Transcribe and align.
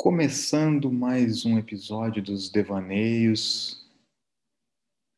Começando 0.00 0.90
mais 0.90 1.44
um 1.44 1.58
episódio 1.58 2.22
dos 2.22 2.48
Devaneios, 2.48 3.79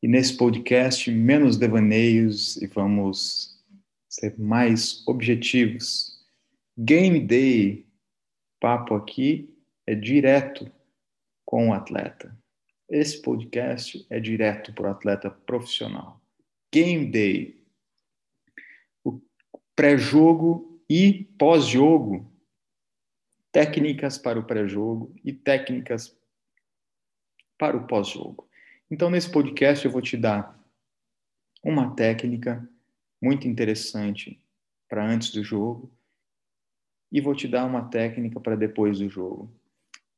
e 0.03 0.09
nesse 0.09 0.37
podcast, 0.37 1.09
menos 1.13 1.57
devaneios 1.57 2.57
e 2.61 2.67
vamos 2.67 3.57
ser 4.09 4.37
mais 4.37 5.07
objetivos. 5.07 6.21
Game 6.77 7.21
Day, 7.21 7.87
papo 8.59 8.97
aqui 8.97 9.49
é 9.87 9.95
direto 9.95 10.69
com 11.45 11.69
o 11.69 11.73
atleta. 11.73 12.37
Esse 12.89 13.23
podcast 13.23 14.05
é 14.11 14.19
direto 14.19 14.75
para 14.75 14.89
o 14.89 14.91
atleta 14.91 15.31
profissional. 15.31 16.21
Game 16.75 17.07
Day, 17.07 17.65
o 19.05 19.21
pré-jogo 19.77 20.83
e 20.91 21.25
pós-jogo 21.39 22.29
técnicas 23.53 24.19
para 24.19 24.41
o 24.41 24.45
pré-jogo 24.45 25.15
e 25.23 25.33
técnicas 25.33 26.19
para 27.57 27.77
o 27.77 27.87
pós-jogo. 27.87 28.49
Então, 28.93 29.09
nesse 29.09 29.31
podcast, 29.31 29.87
eu 29.87 29.91
vou 29.91 30.03
te 30.03 30.19
dar 30.19 30.55
uma 31.65 31.95
técnica 31.95 32.69
muito 33.23 33.49
interessante 33.49 34.39
para 34.87 35.03
antes 35.03 35.31
do 35.31 35.43
jogo 35.43 35.91
e 37.11 37.19
vou 37.19 37.35
te 37.35 37.49
dar 37.49 37.65
uma 37.65 37.89
técnica 37.89 38.39
para 38.39 38.55
depois 38.55 38.99
do 38.99 39.09
jogo. 39.09 39.51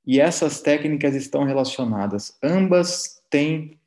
E 0.04 0.18
essas 0.18 0.60
técnicas 0.60 1.14
estão 1.14 1.44
relacionadas, 1.44 2.36
ambas 2.42 3.22
têm 3.30 3.78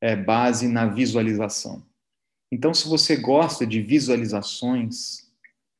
é, 0.00 0.14
base 0.14 0.68
na 0.68 0.86
visualização. 0.86 1.84
Então, 2.48 2.72
se 2.72 2.88
você 2.88 3.16
gosta 3.16 3.66
de 3.66 3.82
visualizações, 3.82 5.28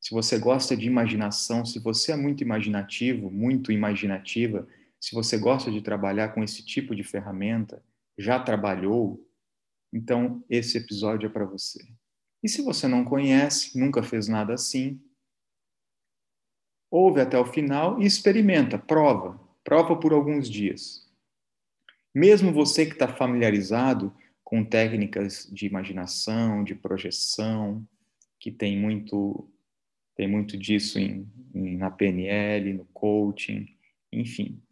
se 0.01 0.11
você 0.11 0.41
gosta 0.41 0.77
de 0.77 0.89
imaginação, 0.89 1.65
se 1.65 1.79
você 1.79 2.11
é 2.11 2.17
muito 2.17 2.43
imaginativo, 2.43 3.31
muito 3.31 3.71
imaginativa, 3.71 4.67
se 5.01 5.15
você 5.15 5.39
gosta 5.39 5.71
de 5.71 5.81
trabalhar 5.83 6.31
com 6.31 6.43
esse 6.43 6.65
tipo 6.65 6.97
de 6.97 7.05
ferramenta, 7.05 7.81
já 8.19 8.39
trabalhou, 8.41 9.25
então 9.93 10.45
esse 10.49 10.79
episódio 10.79 11.27
é 11.27 11.31
para 11.31 11.45
você. 11.45 11.81
E 12.43 12.49
se 12.49 12.63
você 12.63 12.87
não 12.87 13.05
conhece, 13.05 13.79
nunca 13.79 14.03
fez 14.03 14.29
nada 14.29 14.55
assim, 14.55 15.01
ouve 16.91 17.21
até 17.21 17.39
o 17.39 17.45
final 17.45 18.01
e 18.01 18.07
experimenta, 18.07 18.79
prova, 18.79 19.41
prova 19.65 19.97
por 19.97 20.13
alguns 20.13 20.49
dias. 20.49 21.07
Mesmo 22.15 22.53
você 22.53 22.87
que 22.87 22.93
está 22.93 23.09
familiarizado 23.09 24.15
com 24.43 24.65
técnicas 24.65 25.49
de 25.53 25.67
imaginação, 25.67 26.63
de 26.63 26.75
projeção, 26.75 27.87
que 28.39 28.51
tem 28.51 28.79
muito 28.79 29.51
tem 30.15 30.27
muito 30.27 30.57
disso 30.57 30.99
em, 30.99 31.31
em, 31.55 31.77
na 31.77 31.91
PNL, 31.91 32.73
no 32.73 32.87
coaching, 32.87 33.69
enfim. 34.11 34.63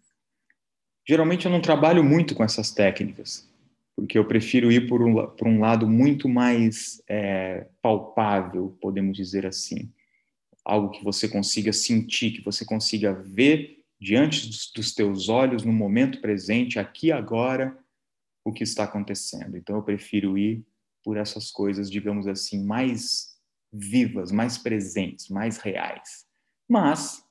Geralmente 1.06 1.46
eu 1.46 1.52
não 1.52 1.60
trabalho 1.60 2.02
muito 2.02 2.34
com 2.34 2.42
essas 2.42 2.70
técnicas, 2.70 3.48
porque 3.94 4.18
eu 4.18 4.26
prefiro 4.26 4.72
ir 4.72 4.88
por 4.88 5.02
um, 5.02 5.26
por 5.26 5.46
um 5.46 5.60
lado 5.60 5.88
muito 5.88 6.28
mais 6.28 7.02
é, 7.08 7.66
palpável, 7.82 8.76
podemos 8.80 9.16
dizer 9.16 9.46
assim. 9.46 9.92
Algo 10.64 10.90
que 10.90 11.04
você 11.04 11.28
consiga 11.28 11.72
sentir, 11.72 12.32
que 12.32 12.44
você 12.44 12.64
consiga 12.64 13.12
ver 13.12 13.82
diante 14.00 14.46
dos, 14.46 14.72
dos 14.72 14.94
teus 14.94 15.28
olhos, 15.28 15.62
no 15.62 15.72
momento 15.72 16.20
presente, 16.20 16.78
aqui 16.78 17.12
agora, 17.12 17.76
o 18.44 18.52
que 18.52 18.62
está 18.62 18.84
acontecendo. 18.84 19.56
Então 19.56 19.76
eu 19.76 19.82
prefiro 19.82 20.36
ir 20.36 20.64
por 21.02 21.16
essas 21.16 21.50
coisas, 21.50 21.90
digamos 21.90 22.26
assim, 22.26 22.64
mais 22.64 23.34
vivas, 23.72 24.30
mais 24.30 24.56
presentes, 24.56 25.28
mais 25.28 25.58
reais. 25.58 26.24
Mas 26.68 27.23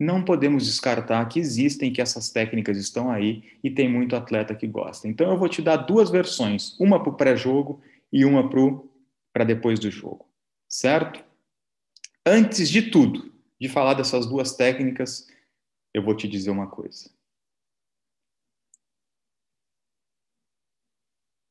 não 0.00 0.24
podemos 0.24 0.64
descartar 0.64 1.24
que 1.26 1.38
existem, 1.38 1.92
que 1.92 2.00
essas 2.00 2.30
técnicas 2.30 2.78
estão 2.78 3.10
aí 3.10 3.44
e 3.62 3.70
tem 3.70 3.86
muito 3.86 4.16
atleta 4.16 4.54
que 4.54 4.66
gosta. 4.66 5.06
Então 5.06 5.30
eu 5.30 5.38
vou 5.38 5.48
te 5.48 5.60
dar 5.60 5.76
duas 5.76 6.10
versões, 6.10 6.74
uma 6.80 7.02
para 7.02 7.12
o 7.12 7.16
pré-jogo 7.16 7.82
e 8.10 8.24
uma 8.24 8.48
para 9.30 9.44
depois 9.44 9.78
do 9.78 9.90
jogo, 9.90 10.26
certo? 10.66 11.22
Antes 12.26 12.70
de 12.70 12.90
tudo, 12.90 13.30
de 13.60 13.68
falar 13.68 13.94
dessas 13.94 14.26
duas 14.26 14.56
técnicas, 14.56 15.28
eu 15.92 16.02
vou 16.02 16.16
te 16.16 16.26
dizer 16.26 16.50
uma 16.50 16.66
coisa. 16.66 17.10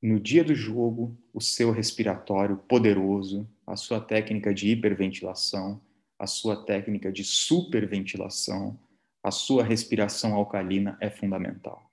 no 0.02 0.20
dia 0.20 0.44
do 0.44 0.56
jogo, 0.56 1.18
o 1.34 1.42
seu 1.42 1.72
respiratório 1.72 2.58
poderoso, 2.58 3.48
a 3.68 3.76
sua 3.76 4.00
técnica 4.00 4.54
de 4.54 4.70
hiperventilação, 4.70 5.82
a 6.20 6.28
sua 6.28 6.66
técnica 6.66 7.12
de 7.12 7.24
superventilação, 7.24 8.78
a 9.24 9.32
sua 9.32 9.64
respiração 9.64 10.36
alcalina 10.36 10.98
é 11.00 11.10
fundamental. 11.10 11.90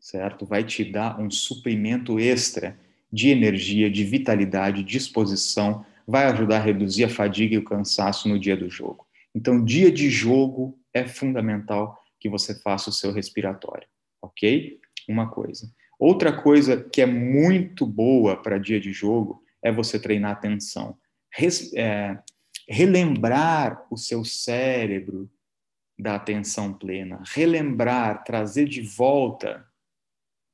Certo? 0.00 0.44
Vai 0.44 0.64
te 0.64 0.84
dar 0.84 1.20
um 1.20 1.30
suprimento 1.30 2.18
extra 2.18 2.78
de 3.12 3.28
energia, 3.28 3.90
de 3.90 4.04
vitalidade, 4.04 4.82
disposição, 4.82 5.84
vai 6.06 6.24
ajudar 6.26 6.56
a 6.56 6.64
reduzir 6.64 7.04
a 7.04 7.08
fadiga 7.08 7.54
e 7.54 7.58
o 7.58 7.64
cansaço 7.64 8.28
no 8.28 8.38
dia 8.38 8.56
do 8.56 8.68
jogo. 8.68 9.06
Então, 9.34 9.64
dia 9.64 9.92
de 9.92 10.10
jogo 10.10 10.78
é 10.92 11.06
fundamental 11.06 11.96
que 12.18 12.28
você 12.28 12.54
faça 12.60 12.90
o 12.90 12.92
seu 12.92 13.12
respiratório, 13.12 13.86
ok? 14.20 14.78
Uma 15.08 15.30
coisa. 15.30 15.70
Outra 15.98 16.32
coisa 16.32 16.82
que 16.82 17.00
é 17.00 17.06
muito 17.06 17.86
boa 17.86 18.36
para 18.36 18.58
dia 18.58 18.80
de 18.80 18.92
jogo 18.92 19.42
é 19.62 19.70
você 19.70 19.98
treinar 19.98 20.32
atenção. 20.32 20.96
Res, 21.32 21.72
é, 21.74 22.18
relembrar 22.70 23.84
o 23.90 23.96
seu 23.96 24.24
cérebro 24.24 25.28
da 25.98 26.14
atenção 26.14 26.72
plena, 26.72 27.20
relembrar, 27.26 28.22
trazer 28.22 28.68
de 28.68 28.80
volta 28.80 29.66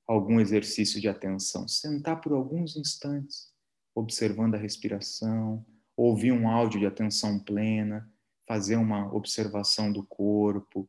algum 0.09 0.41
exercício 0.41 0.99
de 0.99 1.09
atenção, 1.09 1.69
sentar 1.69 2.23
por 2.23 2.33
alguns 2.33 2.75
instantes, 2.75 3.53
observando 3.95 4.55
a 4.55 4.59
respiração, 4.59 5.65
ouvir 5.95 6.33
um 6.33 6.49
áudio 6.49 6.81
de 6.81 6.87
atenção 6.87 7.39
plena, 7.39 8.11
fazer 8.49 8.77
uma 8.77 9.13
observação 9.15 9.93
do 9.93 10.03
corpo, 10.03 10.89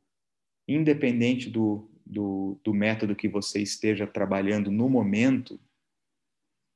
independente 0.65 1.49
do, 1.49 1.91
do, 2.05 2.59
do 2.63 2.73
método 2.73 3.15
que 3.15 3.27
você 3.27 3.61
esteja 3.61 4.07
trabalhando 4.07 4.71
no 4.71 4.89
momento, 4.89 5.59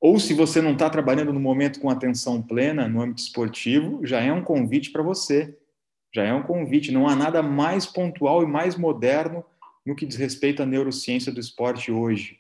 ou 0.02 0.20
se 0.20 0.34
você 0.34 0.60
não 0.64 0.74
está 0.74 0.90
trabalhando 0.90 1.32
no 1.32 1.40
momento 1.40 1.80
com 1.80 1.88
atenção 1.88 2.42
plena 2.42 2.88
no 2.88 3.04
âmbito 3.04 3.22
esportivo, 3.22 4.04
já 4.04 4.20
é 4.20 4.34
um 4.34 4.44
convite 4.44 4.92
para 4.92 5.04
você. 5.04 5.56
Já 6.12 6.24
é 6.24 6.34
um 6.34 6.42
convite. 6.42 6.92
Não 6.92 7.08
há 7.08 7.16
nada 7.16 7.44
mais 7.44 7.86
pontual 7.86 8.42
e 8.42 8.48
mais 8.48 8.76
moderno 8.76 9.46
no 9.86 9.96
que 9.96 10.08
diz 10.08 10.18
respeito 10.18 10.64
à 10.64 10.66
neurociência 10.66 11.32
do 11.32 11.40
esporte 11.40 11.92
hoje. 11.92 12.40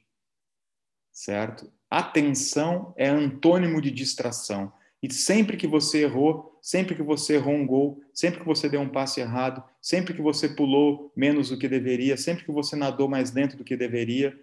Certo? 1.11 1.71
Atenção 1.87 2.95
é 2.97 3.07
antônimo 3.07 3.79
de 3.79 3.91
distração. 3.91 4.73
E 5.03 5.13
sempre 5.13 5.55
que 5.55 5.67
você 5.67 6.03
errou, 6.03 6.57
sempre 6.63 6.95
que 6.95 7.03
você 7.03 7.35
errou 7.35 7.53
um 7.53 7.65
gol, 7.65 8.01
sempre 8.11 8.39
que 8.39 8.45
você 8.45 8.67
deu 8.67 8.81
um 8.81 8.89
passe 8.89 9.21
errado, 9.21 9.63
sempre 9.79 10.15
que 10.15 10.21
você 10.21 10.49
pulou 10.49 11.11
menos 11.15 11.49
do 11.49 11.57
que 11.59 11.67
deveria, 11.67 12.17
sempre 12.17 12.43
que 12.43 12.51
você 12.51 12.75
nadou 12.75 13.07
mais 13.07 13.31
lento 13.31 13.55
do 13.55 13.63
que 13.63 13.77
deveria, 13.77 14.35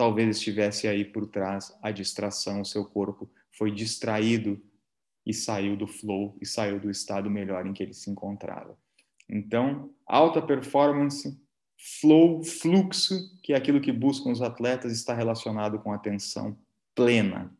talvez 0.00 0.38
estivesse 0.38 0.88
aí 0.88 1.04
por 1.04 1.26
trás 1.26 1.76
a 1.82 1.90
distração, 1.90 2.62
o 2.62 2.64
seu 2.64 2.86
corpo 2.86 3.30
foi 3.52 3.70
distraído 3.70 4.58
e 5.26 5.34
saiu 5.34 5.76
do 5.76 5.86
flow 5.86 6.38
e 6.40 6.46
saiu 6.46 6.80
do 6.80 6.90
estado 6.90 7.28
melhor 7.28 7.66
em 7.66 7.74
que 7.74 7.82
ele 7.82 7.92
se 7.92 8.10
encontrava. 8.10 8.78
Então, 9.28 9.90
alta 10.06 10.40
performance, 10.40 11.38
flow, 12.00 12.42
fluxo, 12.42 13.38
que 13.42 13.52
é 13.52 13.56
aquilo 13.56 13.78
que 13.78 13.92
buscam 13.92 14.30
os 14.30 14.40
atletas, 14.40 14.90
está 14.90 15.12
relacionado 15.12 15.78
com 15.78 15.92
atenção 15.92 16.56
plena, 16.94 17.54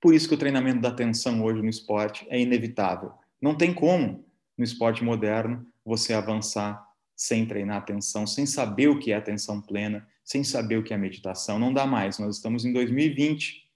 por 0.00 0.12
isso 0.12 0.28
que 0.28 0.34
o 0.34 0.38
treinamento 0.38 0.80
da 0.80 0.88
atenção 0.88 1.40
hoje 1.44 1.62
no 1.62 1.70
esporte 1.70 2.26
é 2.30 2.40
inevitável. 2.40 3.12
Não 3.40 3.54
tem 3.54 3.72
como, 3.72 4.26
no 4.58 4.64
esporte 4.64 5.04
moderno, 5.04 5.64
você 5.84 6.14
avançar 6.14 6.84
sem 7.16 7.46
treinar 7.46 7.78
atenção, 7.78 8.26
sem 8.26 8.46
saber 8.46 8.88
o 8.88 8.98
que 8.98 9.12
é 9.12 9.16
atenção 9.16 9.60
plena, 9.60 10.06
sem 10.24 10.42
saber 10.42 10.78
o 10.78 10.82
que 10.82 10.92
é 10.92 10.96
meditação. 10.96 11.58
Não 11.58 11.72
dá 11.72 11.86
mais. 11.86 12.18
Nós 12.18 12.36
estamos 12.36 12.64
em 12.64 12.72
2020, 12.72 13.70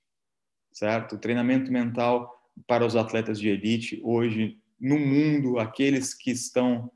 certo? 0.72 1.14
O 1.14 1.18
treinamento 1.18 1.70
mental 1.70 2.34
para 2.66 2.84
os 2.84 2.96
atletas 2.96 3.38
de 3.38 3.48
elite 3.48 4.00
hoje 4.02 4.58
no 4.80 4.98
mundo, 4.98 5.58
aqueles 5.58 6.14
que 6.14 6.30
estão 6.30 6.90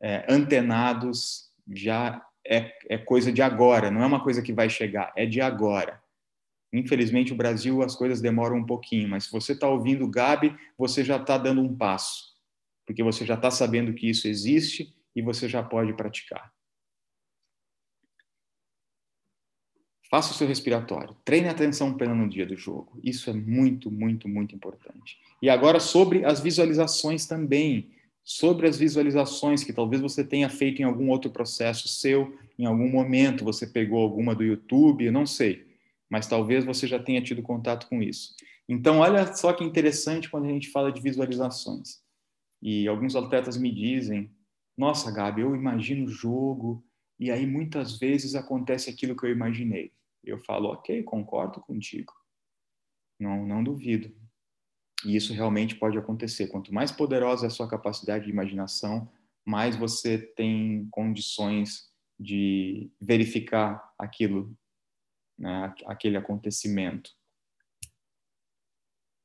é, 0.00 0.26
antenados 0.28 1.50
já 1.68 2.24
é, 2.44 2.72
é 2.88 2.98
coisa 2.98 3.30
de 3.30 3.42
agora, 3.42 3.90
não 3.90 4.02
é 4.02 4.06
uma 4.06 4.22
coisa 4.22 4.42
que 4.42 4.52
vai 4.52 4.68
chegar, 4.68 5.12
é 5.16 5.26
de 5.26 5.40
agora. 5.40 6.02
Infelizmente, 6.72 7.32
o 7.32 7.36
Brasil, 7.36 7.82
as 7.82 7.94
coisas 7.94 8.20
demoram 8.20 8.56
um 8.56 8.66
pouquinho, 8.66 9.08
mas 9.08 9.24
se 9.24 9.30
você 9.30 9.52
está 9.52 9.68
ouvindo 9.68 10.04
o 10.04 10.10
Gabi, 10.10 10.56
você 10.76 11.04
já 11.04 11.16
está 11.16 11.36
dando 11.36 11.60
um 11.60 11.76
passo, 11.76 12.34
porque 12.86 13.02
você 13.02 13.26
já 13.26 13.34
está 13.34 13.50
sabendo 13.50 13.92
que 13.92 14.08
isso 14.08 14.26
existe 14.26 14.94
e 15.14 15.22
você 15.22 15.48
já 15.48 15.62
pode 15.62 15.92
praticar. 15.94 16.52
Faça 20.10 20.32
o 20.32 20.34
seu 20.34 20.46
respiratório, 20.46 21.16
treine 21.24 21.48
a 21.48 21.52
atenção 21.52 21.94
plena 21.94 22.14
no 22.14 22.28
dia 22.28 22.44
do 22.44 22.54
jogo. 22.56 23.00
Isso 23.02 23.30
é 23.30 23.32
muito, 23.32 23.90
muito, 23.90 24.28
muito 24.28 24.54
importante. 24.54 25.18
E 25.40 25.48
agora 25.48 25.80
sobre 25.80 26.24
as 26.24 26.40
visualizações 26.40 27.26
também. 27.26 27.90
sobre 28.24 28.68
as 28.68 28.78
visualizações 28.78 29.64
que 29.64 29.72
talvez 29.72 30.00
você 30.00 30.24
tenha 30.24 30.48
feito 30.48 30.80
em 30.80 30.84
algum 30.84 31.10
outro 31.10 31.30
processo 31.30 31.88
seu, 31.88 32.38
em 32.58 32.64
algum 32.64 32.88
momento 32.88 33.44
você 33.44 33.66
pegou 33.66 34.00
alguma 34.00 34.34
do 34.34 34.44
YouTube, 34.44 35.10
não 35.10 35.26
sei, 35.26 35.66
mas 36.08 36.26
talvez 36.26 36.64
você 36.64 36.86
já 36.86 36.98
tenha 36.98 37.22
tido 37.22 37.42
contato 37.42 37.88
com 37.88 38.02
isso. 38.02 38.34
Então, 38.68 38.98
olha 38.98 39.34
só 39.34 39.52
que 39.52 39.64
interessante 39.64 40.30
quando 40.30 40.46
a 40.46 40.50
gente 40.50 40.70
fala 40.70 40.92
de 40.92 41.00
visualizações. 41.00 42.00
E 42.62 42.86
alguns 42.86 43.16
atletas 43.16 43.56
me 43.56 43.72
dizem: 43.74 44.30
Nossa, 44.76 45.10
Gabi, 45.10 45.42
eu 45.42 45.54
imagino 45.54 46.06
o 46.06 46.10
jogo 46.10 46.84
e 47.18 47.30
aí 47.30 47.46
muitas 47.46 47.98
vezes 47.98 48.34
acontece 48.34 48.90
aquilo 48.90 49.16
que 49.16 49.24
eu 49.24 49.30
imaginei. 49.30 49.92
Eu 50.24 50.38
falo: 50.38 50.68
Ok, 50.72 51.02
concordo 51.02 51.60
contigo. 51.60 52.12
Não, 53.18 53.46
não 53.46 53.62
duvido. 53.62 54.14
E 55.04 55.16
isso 55.16 55.32
realmente 55.32 55.76
pode 55.76 55.98
acontecer. 55.98 56.48
Quanto 56.48 56.72
mais 56.72 56.90
poderosa 56.92 57.46
é 57.46 57.48
a 57.48 57.50
sua 57.50 57.68
capacidade 57.68 58.24
de 58.24 58.30
imaginação, 58.30 59.10
mais 59.44 59.76
você 59.76 60.18
tem 60.18 60.88
condições 60.90 61.90
de 62.18 62.90
verificar 63.00 63.82
aquilo, 63.98 64.56
né, 65.36 65.74
aquele 65.86 66.16
acontecimento 66.16 67.10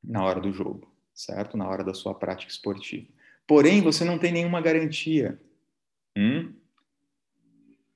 na 0.03 0.23
hora 0.23 0.39
do 0.39 0.51
jogo, 0.51 0.91
certo? 1.13 1.57
Na 1.57 1.67
hora 1.67 1.83
da 1.83 1.93
sua 1.93 2.15
prática 2.15 2.51
esportiva. 2.51 3.07
Porém, 3.47 3.81
você 3.81 4.03
não 4.03 4.19
tem 4.19 4.31
nenhuma 4.31 4.59
garantia. 4.59 5.39
Hum? 6.17 6.53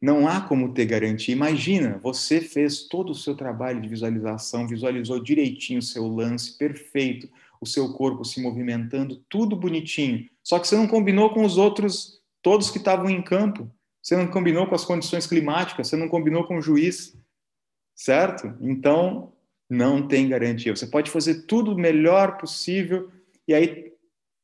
Não 0.01 0.27
há 0.27 0.41
como 0.41 0.73
ter 0.73 0.85
garantia. 0.85 1.35
Imagina, 1.35 1.99
você 2.01 2.41
fez 2.41 2.87
todo 2.87 3.11
o 3.11 3.15
seu 3.15 3.35
trabalho 3.35 3.81
de 3.81 3.89
visualização, 3.89 4.67
visualizou 4.67 5.21
direitinho 5.21 5.79
o 5.79 5.83
seu 5.83 6.07
lance 6.07 6.57
perfeito, 6.57 7.29
o 7.59 7.67
seu 7.67 7.93
corpo 7.93 8.25
se 8.25 8.41
movimentando, 8.41 9.23
tudo 9.29 9.55
bonitinho. 9.55 10.27
Só 10.41 10.57
que 10.57 10.67
você 10.67 10.75
não 10.75 10.87
combinou 10.87 11.31
com 11.31 11.45
os 11.45 11.57
outros, 11.57 12.19
todos 12.41 12.71
que 12.71 12.79
estavam 12.79 13.09
em 13.09 13.21
campo. 13.21 13.69
Você 14.01 14.15
não 14.15 14.25
combinou 14.25 14.65
com 14.65 14.73
as 14.73 14.85
condições 14.85 15.27
climáticas, 15.27 15.87
você 15.87 15.95
não 15.95 16.07
combinou 16.07 16.45
com 16.45 16.57
o 16.57 16.61
juiz, 16.61 17.15
certo? 17.93 18.55
Então, 18.59 19.33
não 19.69 20.07
tem 20.07 20.27
garantia. 20.27 20.75
Você 20.75 20.87
pode 20.87 21.11
fazer 21.11 21.43
tudo 21.43 21.73
o 21.73 21.77
melhor 21.77 22.37
possível 22.37 23.11
e 23.47 23.53
aí 23.53 23.90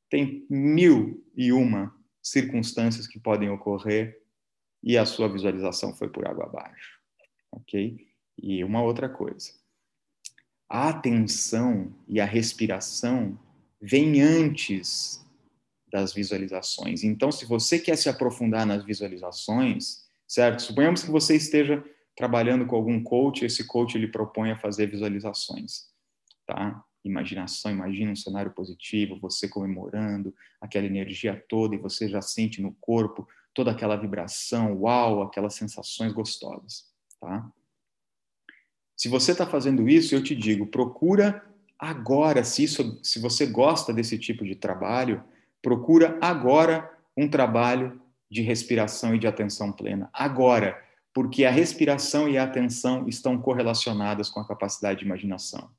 tem 0.10 0.46
mil 0.50 1.24
e 1.36 1.52
uma 1.52 1.96
circunstâncias 2.22 3.08
que 3.08 3.20
podem 3.20 3.50
ocorrer 3.50 4.22
e 4.84 4.98
a 4.98 5.06
sua 5.06 5.28
visualização 5.30 5.96
foi 5.96 6.10
por 6.10 6.28
água 6.28 6.46
abaixo, 6.46 7.00
ok? 7.52 8.08
E 8.38 8.64
uma 8.64 8.82
outra 8.82 9.10
coisa, 9.10 9.54
a 10.70 10.90
atenção 10.90 11.94
e 12.08 12.20
a 12.20 12.26
respiração 12.26 13.40
vêm 13.82 14.22
antes 14.22 15.26
das 15.92 16.14
visualizações. 16.14 17.04
Então, 17.04 17.32
se 17.32 17.46
você 17.46 17.80
quer 17.80 17.96
se 17.98 18.10
aprofundar 18.10 18.66
nas 18.66 18.84
visualizações, 18.84 20.06
certo? 20.28 20.62
Suponhamos 20.62 21.04
que 21.04 21.12
você 21.12 21.36
esteja 21.36 21.84
trabalhando 22.16 22.66
com 22.66 22.76
algum 22.76 23.02
coach, 23.02 23.46
esse 23.46 23.66
coach 23.66 23.96
ele 23.96 24.08
propõe 24.08 24.52
a 24.52 24.60
fazer 24.60 24.88
visualizações, 24.88 25.86
tá? 26.46 26.84
Imaginação, 27.08 27.72
imagina 27.72 28.12
um 28.12 28.16
cenário 28.16 28.52
positivo, 28.52 29.20
você 29.20 29.48
comemorando 29.48 30.34
aquela 30.60 30.86
energia 30.86 31.44
toda 31.48 31.76
e 31.76 31.80
você 31.80 32.08
já 32.08 32.22
sente 32.22 32.62
no 32.62 32.74
corpo 32.80 33.28
toda 33.54 33.72
aquela 33.72 33.96
vibração, 33.96 34.74
uau, 34.82 35.24
aquelas 35.24 35.56
sensações 35.56 36.14
gostosas, 36.14 36.86
tá? 37.20 37.52
Se 38.96 39.08
você 39.08 39.32
está 39.32 39.46
fazendo 39.46 39.88
isso, 39.88 40.16
eu 40.16 40.24
te 40.24 40.36
digo, 40.36 40.68
procura 40.68 41.44
agora, 41.78 42.44
se, 42.44 42.64
isso, 42.64 43.00
se 43.04 43.20
você 43.20 43.46
gosta 43.46 43.94
desse 43.94 44.18
tipo 44.18 44.44
de 44.44 44.56
trabalho, 44.56 45.24
procura 45.62 46.18
agora 46.22 46.92
um 47.16 47.30
trabalho 47.30 48.02
de 48.30 48.42
respiração 48.42 49.16
e 49.16 49.20
de 49.20 49.28
atenção 49.28 49.72
plena. 49.72 50.10
Agora, 50.12 50.84
porque 51.14 51.46
a 51.46 51.52
respiração 51.52 52.28
e 52.28 52.38
a 52.38 52.44
atenção 52.44 53.08
estão 53.08 53.40
correlacionadas 53.40 54.30
com 54.30 54.40
a 54.40 54.48
capacidade 54.48 55.00
de 55.00 55.06
imaginação. 55.06 55.70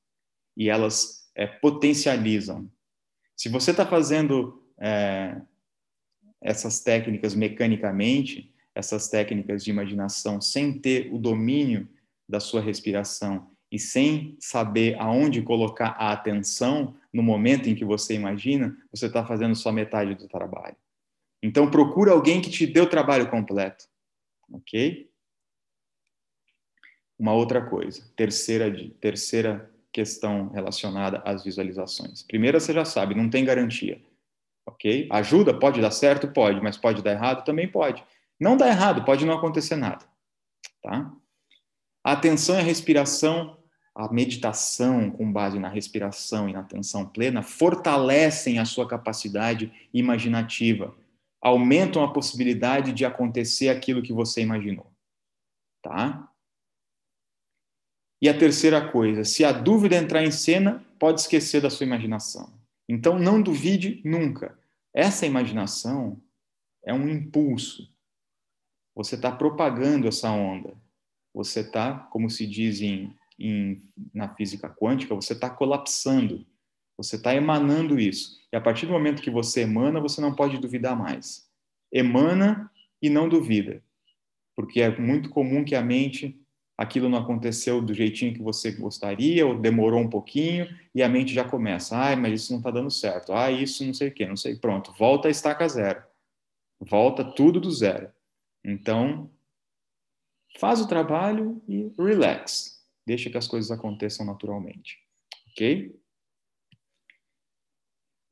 E 0.58 0.68
elas 0.68 1.30
é, 1.34 1.46
potencializam. 1.46 2.70
Se 3.36 3.48
você 3.48 3.70
está 3.70 3.86
fazendo 3.86 4.62
é, 4.78 5.40
essas 6.40 6.80
técnicas 6.80 7.34
mecanicamente, 7.34 8.52
essas 8.74 9.08
técnicas 9.08 9.64
de 9.64 9.70
imaginação, 9.70 10.40
sem 10.40 10.78
ter 10.78 11.12
o 11.14 11.18
domínio 11.18 11.88
da 12.28 12.40
sua 12.40 12.60
respiração 12.60 13.50
e 13.70 13.78
sem 13.78 14.36
saber 14.40 14.96
aonde 14.98 15.42
colocar 15.42 15.90
a 15.90 16.12
atenção 16.12 16.96
no 17.12 17.22
momento 17.22 17.68
em 17.68 17.74
que 17.74 17.84
você 17.84 18.14
imagina, 18.14 18.76
você 18.90 19.06
está 19.06 19.24
fazendo 19.24 19.54
só 19.54 19.70
metade 19.70 20.14
do 20.14 20.28
trabalho. 20.28 20.76
Então 21.42 21.70
procura 21.70 22.12
alguém 22.12 22.40
que 22.40 22.50
te 22.50 22.66
dê 22.66 22.80
o 22.80 22.88
trabalho 22.88 23.30
completo, 23.30 23.86
ok? 24.52 25.08
Uma 27.18 27.32
outra 27.32 27.64
coisa, 27.64 28.02
terceira 28.16 28.72
terceira 29.00 29.72
questão 29.92 30.48
relacionada 30.48 31.22
às 31.24 31.44
visualizações. 31.44 32.22
Primeira 32.22 32.60
você 32.60 32.72
já 32.72 32.84
sabe, 32.84 33.14
não 33.14 33.28
tem 33.30 33.44
garantia, 33.44 34.00
ok? 34.66 35.08
Ajuda, 35.10 35.58
pode 35.58 35.80
dar 35.80 35.90
certo, 35.90 36.28
pode, 36.28 36.60
mas 36.60 36.76
pode 36.76 37.02
dar 37.02 37.12
errado, 37.12 37.44
também 37.44 37.68
pode. 37.68 38.04
Não 38.38 38.56
dá 38.56 38.68
errado, 38.68 39.04
pode 39.04 39.24
não 39.24 39.34
acontecer 39.34 39.76
nada, 39.76 40.04
tá? 40.82 41.12
A 42.04 42.12
atenção 42.12 42.56
e 42.56 42.60
a 42.60 42.62
respiração, 42.62 43.58
a 43.94 44.12
meditação 44.12 45.10
com 45.10 45.32
base 45.32 45.58
na 45.58 45.68
respiração 45.68 46.48
e 46.48 46.52
na 46.52 46.60
atenção 46.60 47.06
plena 47.06 47.42
fortalecem 47.42 48.58
a 48.58 48.64
sua 48.64 48.86
capacidade 48.86 49.72
imaginativa, 49.92 50.94
aumentam 51.40 52.04
a 52.04 52.12
possibilidade 52.12 52.92
de 52.92 53.04
acontecer 53.04 53.68
aquilo 53.68 54.02
que 54.02 54.12
você 54.12 54.40
imaginou. 54.40 54.92
Tá? 55.82 56.27
E 58.20 58.28
a 58.28 58.36
terceira 58.36 58.90
coisa, 58.90 59.24
se 59.24 59.44
a 59.44 59.52
dúvida 59.52 59.96
entrar 59.96 60.24
em 60.24 60.30
cena, 60.30 60.84
pode 60.98 61.20
esquecer 61.20 61.60
da 61.60 61.70
sua 61.70 61.86
imaginação. 61.86 62.52
Então 62.88 63.18
não 63.18 63.40
duvide 63.40 64.00
nunca. 64.04 64.58
Essa 64.92 65.26
imaginação 65.26 66.20
é 66.84 66.92
um 66.92 67.08
impulso. 67.08 67.88
Você 68.94 69.14
está 69.14 69.30
propagando 69.30 70.08
essa 70.08 70.30
onda 70.30 70.74
você 71.38 71.60
está, 71.60 71.94
como 72.10 72.28
se 72.28 72.44
diz 72.44 72.80
em, 72.80 73.14
em, 73.38 73.80
na 74.12 74.28
física 74.34 74.68
quântica, 74.68 75.14
você 75.14 75.34
está 75.34 75.48
colapsando, 75.48 76.44
você 76.96 77.14
está 77.14 77.32
emanando 77.32 78.00
isso. 78.00 78.40
E 78.52 78.56
a 78.56 78.60
partir 78.60 78.86
do 78.86 78.92
momento 78.92 79.22
que 79.22 79.30
você 79.30 79.60
emana, 79.60 80.00
você 80.00 80.20
não 80.20 80.34
pode 80.34 80.58
duvidar 80.58 80.96
mais. 80.96 81.48
Emana 81.92 82.68
e 83.00 83.08
não 83.08 83.28
duvida, 83.28 83.82
porque 84.56 84.80
é 84.80 84.98
muito 84.98 85.30
comum 85.30 85.64
que 85.64 85.76
a 85.76 85.82
mente, 85.82 86.36
aquilo 86.78 87.08
não 87.08 87.18
aconteceu 87.18 87.82
do 87.82 87.92
jeitinho 87.92 88.32
que 88.32 88.40
você 88.40 88.70
gostaria, 88.70 89.44
ou 89.44 89.58
demorou 89.58 89.98
um 89.98 90.08
pouquinho, 90.08 90.68
e 90.94 91.02
a 91.02 91.08
mente 91.08 91.34
já 91.34 91.42
começa, 91.42 91.96
ai, 91.96 92.14
mas 92.14 92.40
isso 92.40 92.52
não 92.52 92.60
está 92.60 92.70
dando 92.70 92.88
certo, 92.88 93.32
ah, 93.32 93.50
isso 93.50 93.84
não 93.84 93.92
sei 93.92 94.08
o 94.08 94.14
quê, 94.14 94.24
não 94.24 94.36
sei, 94.36 94.54
pronto, 94.54 94.94
volta 94.96 95.26
a 95.26 95.30
estaca 95.30 95.68
zero, 95.68 96.00
volta 96.78 97.24
tudo 97.24 97.60
do 97.60 97.70
zero. 97.72 98.12
Então, 98.64 99.28
faz 100.58 100.80
o 100.80 100.86
trabalho 100.86 101.60
e 101.66 101.92
relax. 101.98 102.80
Deixa 103.04 103.28
que 103.28 103.38
as 103.38 103.48
coisas 103.48 103.72
aconteçam 103.72 104.24
naturalmente. 104.24 104.98
Ok? 105.50 105.98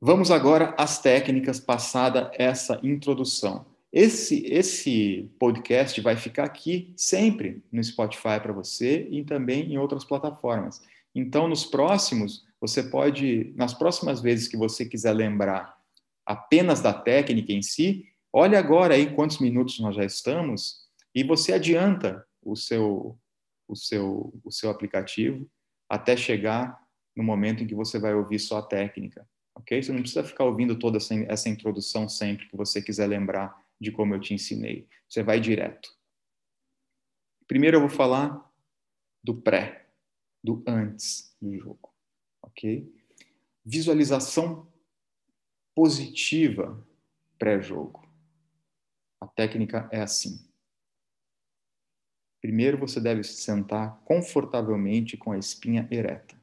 Vamos 0.01 0.31
agora 0.31 0.75
às 0.79 1.01
técnicas 1.01 1.59
passada 1.59 2.31
essa 2.35 2.79
introdução. 2.85 3.67
Esse, 3.99 4.45
esse 4.53 5.31
podcast 5.39 5.99
vai 6.03 6.17
ficar 6.17 6.45
aqui 6.45 6.93
sempre 6.99 7.65
no 7.73 7.83
Spotify 7.83 8.39
para 8.43 8.53
você 8.53 9.09
e 9.11 9.25
também 9.25 9.73
em 9.73 9.79
outras 9.79 10.05
plataformas. 10.05 10.83
Então, 11.15 11.49
nos 11.49 11.65
próximos, 11.65 12.45
você 12.61 12.83
pode, 12.83 13.55
nas 13.57 13.73
próximas 13.73 14.21
vezes 14.21 14.49
que 14.49 14.57
você 14.59 14.85
quiser 14.85 15.15
lembrar 15.15 15.75
apenas 16.27 16.83
da 16.83 16.93
técnica 16.93 17.55
em 17.55 17.63
si, 17.63 18.05
olhe 18.31 18.55
agora 18.55 18.93
aí 18.93 19.15
quantos 19.15 19.39
minutos 19.39 19.81
nós 19.81 19.97
já 19.97 20.05
estamos 20.05 20.87
e 21.15 21.25
você 21.25 21.55
adianta 21.55 22.23
o 22.43 22.55
seu, 22.55 23.19
o 23.67 23.75
seu, 23.75 24.39
o 24.45 24.53
seu 24.53 24.69
aplicativo 24.69 25.49
até 25.89 26.19
chegar 26.19 26.79
no 27.17 27.25
momento 27.25 27.63
em 27.63 27.67
que 27.67 27.75
você 27.75 27.99
vai 27.99 28.13
ouvir 28.13 28.41
só 28.41 28.59
a 28.59 28.63
técnica, 28.63 29.27
ok? 29.55 29.83
Você 29.83 29.91
não 29.91 30.01
precisa 30.01 30.23
ficar 30.23 30.45
ouvindo 30.45 30.79
toda 30.79 30.99
essa, 30.99 31.15
essa 31.15 31.49
introdução 31.49 32.07
sempre 32.11 32.47
que 32.47 32.59
você 32.59 32.83
quiser 32.83 33.07
lembrar 33.07 33.65
de 33.81 33.93
como 33.93 34.15
eu 34.15 34.21
te 34.21 34.35
ensinei. 34.35 34.89
Você 35.09 35.23
vai 35.23 35.41
direto. 35.41 35.95
Primeiro 37.47 37.77
eu 37.77 37.81
vou 37.81 37.91
falar 37.91 38.53
do 39.23 39.41
pré, 39.41 39.89
do 40.43 40.63
antes 40.67 41.37
do 41.41 41.57
jogo, 41.57 41.95
ok? 42.43 42.93
Visualização 43.65 44.71
positiva 45.75 46.85
pré-jogo. 47.39 48.09
A 49.21 49.27
técnica 49.27 49.89
é 49.93 50.01
assim. 50.01 50.47
Primeiro 52.41 52.79
você 52.79 53.01
deve 53.01 53.25
se 53.25 53.35
sentar 53.43 54.01
confortavelmente 54.05 55.17
com 55.17 55.33
a 55.33 55.39
espinha 55.39 55.87
ereta. 55.91 56.41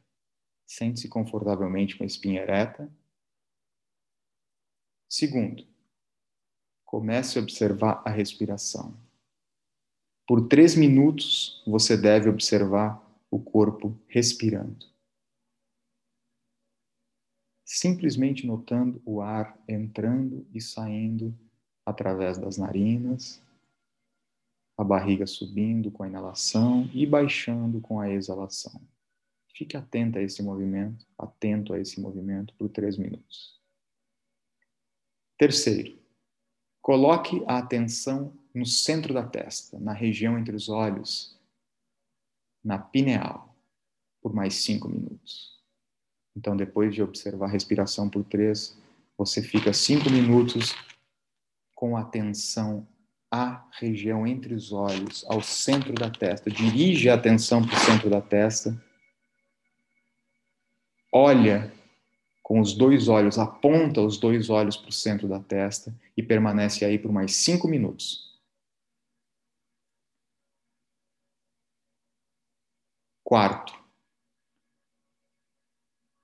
Sente-se 0.66 1.08
confortavelmente 1.08 1.98
com 1.98 2.04
a 2.04 2.08
espinha 2.08 2.42
ereta. 2.42 2.92
Segundo, 5.10 5.66
Comece 6.94 7.40
a 7.40 7.42
observar 7.42 8.04
a 8.06 8.12
respiração. 8.12 8.96
Por 10.28 10.48
três 10.48 10.76
minutos, 10.76 11.64
você 11.66 11.98
deve 11.98 12.30
observar 12.30 13.04
o 13.32 13.40
corpo 13.40 13.98
respirando. 14.08 14.86
Simplesmente 17.66 18.46
notando 18.46 19.02
o 19.04 19.22
ar 19.22 19.60
entrando 19.68 20.46
e 20.54 20.62
saindo 20.62 21.36
através 21.84 22.38
das 22.38 22.58
narinas, 22.58 23.42
a 24.78 24.84
barriga 24.84 25.26
subindo 25.26 25.90
com 25.90 26.04
a 26.04 26.08
inalação 26.08 26.88
e 26.94 27.08
baixando 27.08 27.82
com 27.82 28.00
a 28.00 28.08
exalação. 28.12 28.80
Fique 29.48 29.76
atento 29.76 30.20
a 30.20 30.22
esse 30.22 30.44
movimento, 30.44 31.08
atento 31.18 31.74
a 31.74 31.80
esse 31.80 32.00
movimento 32.00 32.54
por 32.54 32.70
três 32.70 32.98
minutos. 32.98 33.60
Terceiro, 35.40 36.03
coloque 36.84 37.42
a 37.48 37.60
atenção 37.60 38.34
no 38.54 38.66
centro 38.66 39.14
da 39.14 39.24
testa, 39.24 39.80
na 39.80 39.94
região 39.94 40.38
entre 40.38 40.54
os 40.54 40.68
olhos, 40.68 41.36
na 42.64 42.78
pineal, 42.78 43.56
por 44.22 44.34
mais 44.34 44.56
cinco 44.56 44.90
minutos. 44.90 45.54
Então, 46.36 46.56
depois 46.58 46.94
de 46.94 47.02
observar 47.02 47.46
a 47.46 47.52
respiração 47.52 48.10
por 48.10 48.24
três, 48.26 48.78
você 49.18 49.42
fica 49.42 49.72
cinco 49.72 50.10
minutos 50.10 50.76
com 51.74 51.96
atenção 51.96 52.86
à 53.32 53.66
região 53.80 54.28
entre 54.28 54.54
os 54.54 54.74
olhos, 54.74 55.26
ao 55.30 55.42
centro 55.42 55.94
da 55.94 56.10
testa. 56.10 56.52
Dirige 56.52 57.10
a 57.10 57.16
atenção 57.16 57.66
para 57.66 57.78
o 57.78 57.80
centro 57.80 58.10
da 58.10 58.22
testa. 58.22 58.78
Olha 61.12 61.72
com 62.44 62.60
os 62.60 62.74
dois 62.74 63.08
olhos, 63.08 63.40
aponta 63.40 64.02
os 64.02 64.18
dois 64.18 64.50
olhos 64.50 64.76
para 64.76 64.90
o 64.90 64.94
centro 64.94 65.28
da 65.30 65.40
testa 65.40 65.96
e 66.16 66.22
permanece 66.22 66.84
aí 66.84 67.00
por 67.00 67.12
mais 67.12 67.34
cinco 67.38 67.70
minutos. 67.70 68.34
Quarto, 73.24 73.74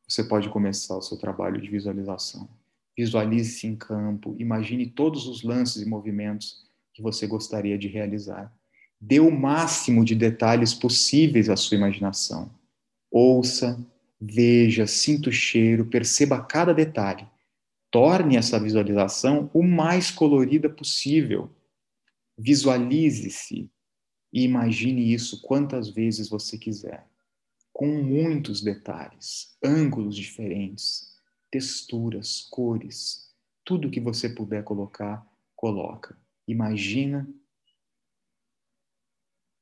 você 0.06 0.24
pode 0.24 0.50
começar 0.50 0.98
o 0.98 1.02
seu 1.02 1.18
trabalho 1.18 1.62
de 1.62 1.70
visualização. 1.70 2.50
Visualize-se 2.98 3.66
em 3.66 3.76
campo, 3.78 4.36
imagine 4.38 4.90
todos 4.90 5.26
os 5.26 5.42
lances 5.42 5.82
e 5.82 5.88
movimentos 5.88 6.68
que 6.94 7.02
você 7.02 7.26
gostaria 7.26 7.78
de 7.78 7.88
realizar. 7.88 8.54
Dê 9.00 9.22
o 9.22 9.32
máximo 9.32 10.04
de 10.04 10.14
detalhes 10.14 10.74
possíveis 10.74 11.48
à 11.48 11.56
sua 11.56 11.78
imaginação. 11.78 12.52
Ouça, 13.10 13.80
veja, 14.20 14.86
sinta 14.86 15.30
o 15.30 15.32
cheiro, 15.32 15.86
perceba 15.86 16.44
cada 16.44 16.74
detalhe. 16.74 17.28
Torne 17.92 18.36
essa 18.36 18.60
visualização 18.60 19.50
o 19.54 19.64
mais 19.64 20.12
colorida 20.12 20.70
possível. 20.70 21.50
Visualize-se 22.38 23.70
e 24.32 24.44
imagine 24.44 25.14
isso 25.14 25.42
quantas 25.42 25.90
vezes 25.90 26.30
você 26.30 26.58
quiser, 26.58 27.08
com 27.74 27.88
muitos 27.88 28.62
detalhes, 28.62 29.58
ângulos 29.64 30.16
diferentes, 30.16 31.16
texturas, 31.50 32.42
cores, 32.42 33.34
tudo 33.64 33.90
que 33.90 34.00
você 34.00 34.30
puder 34.30 34.64
colocar, 34.64 35.26
coloca. 35.56 36.16
Imagina 36.48 37.28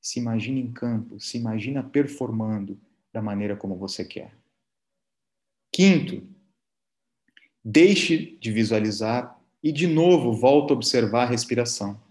se 0.01 0.19
imagina 0.19 0.59
em 0.59 0.71
campo, 0.71 1.19
se 1.19 1.37
imagina 1.37 1.83
performando 1.83 2.79
da 3.11 3.21
maneira 3.21 3.57
como 3.57 3.75
você 3.75 4.05
quer. 4.05 4.33
Quinto, 5.77 6.27
deixe 7.63 8.35
de 8.41 8.51
visualizar 8.51 9.39
e 9.61 9.71
de 9.71 9.85
novo 9.85 10.33
volta 10.33 10.73
a 10.73 10.75
observar 10.75 11.25
a 11.25 11.29
respiração. 11.29 12.01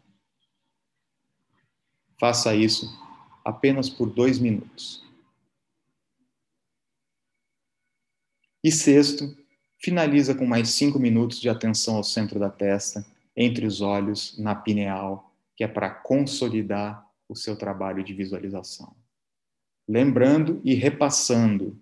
Faça 2.16 2.54
isso 2.54 2.86
apenas 3.44 3.90
por 3.90 4.08
dois 4.08 4.38
minutos. 4.38 5.04
E 8.62 8.70
sexto, 8.70 9.36
finaliza 9.82 10.32
com 10.32 10.46
mais 10.46 10.68
cinco 10.68 11.00
minutos 11.00 11.40
de 11.40 11.48
atenção 11.48 11.96
ao 11.96 12.04
centro 12.04 12.38
da 12.38 12.48
testa, 12.48 13.04
entre 13.34 13.66
os 13.66 13.80
olhos, 13.80 14.38
na 14.38 14.54
pineal, 14.54 15.34
que 15.56 15.64
é 15.64 15.66
para 15.66 15.90
consolidar 15.90 17.04
o 17.28 17.34
seu 17.34 17.56
trabalho 17.56 18.04
de 18.04 18.14
visualização. 18.14 18.94
Lembrando 19.88 20.60
e 20.64 20.72
repassando, 20.72 21.76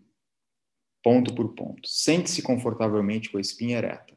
ponto 1.05 1.35
por 1.35 1.55
ponto. 1.55 1.87
Sente-se 1.87 2.41
confortavelmente 2.43 3.31
com 3.31 3.37
a 3.37 3.41
espinha 3.41 3.77
ereta. 3.77 4.17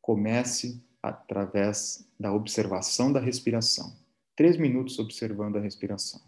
Comece 0.00 0.84
através 1.00 2.10
da 2.18 2.32
observação 2.32 3.12
da 3.12 3.20
respiração. 3.20 3.96
Três 4.34 4.56
minutos 4.56 4.98
observando 4.98 5.56
a 5.56 5.60
respiração. 5.60 6.20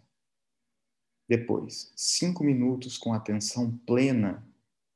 Depois, 1.29 1.93
cinco 1.97 2.45
minutos 2.45 2.97
com 2.97 3.13
atenção 3.13 3.77
plena 3.79 4.47